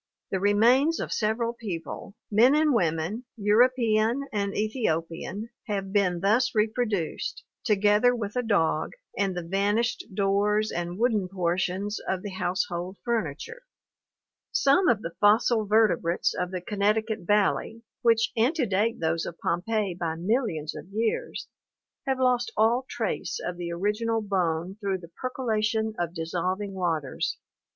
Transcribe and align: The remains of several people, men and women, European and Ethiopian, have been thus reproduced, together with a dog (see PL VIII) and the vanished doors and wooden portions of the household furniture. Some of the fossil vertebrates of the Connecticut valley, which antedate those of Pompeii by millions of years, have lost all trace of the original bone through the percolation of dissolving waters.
The 0.31 0.39
remains 0.39 0.99
of 0.99 1.13
several 1.13 1.53
people, 1.53 2.15
men 2.31 2.55
and 2.55 2.73
women, 2.73 3.25
European 3.37 4.27
and 4.33 4.51
Ethiopian, 4.57 5.51
have 5.67 5.93
been 5.93 6.21
thus 6.21 6.55
reproduced, 6.55 7.43
together 7.63 8.15
with 8.15 8.35
a 8.35 8.41
dog 8.41 8.93
(see 8.93 8.95
PL 9.19 9.25
VIII) 9.25 9.25
and 9.25 9.37
the 9.37 9.47
vanished 9.47 10.05
doors 10.15 10.71
and 10.71 10.97
wooden 10.97 11.27
portions 11.27 11.99
of 12.07 12.23
the 12.23 12.31
household 12.31 12.97
furniture. 13.05 13.61
Some 14.51 14.87
of 14.89 15.03
the 15.03 15.13
fossil 15.19 15.67
vertebrates 15.67 16.33
of 16.33 16.49
the 16.49 16.61
Connecticut 16.61 17.19
valley, 17.19 17.83
which 18.01 18.31
antedate 18.35 18.99
those 19.01 19.27
of 19.27 19.37
Pompeii 19.37 19.93
by 19.93 20.15
millions 20.15 20.73
of 20.73 20.87
years, 20.89 21.47
have 22.07 22.17
lost 22.19 22.51
all 22.57 22.87
trace 22.89 23.39
of 23.45 23.55
the 23.57 23.71
original 23.71 24.23
bone 24.23 24.77
through 24.79 24.97
the 24.97 25.11
percolation 25.21 25.93
of 25.99 26.15
dissolving 26.15 26.73
waters. 26.73 27.37